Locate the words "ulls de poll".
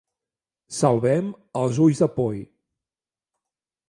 1.87-2.39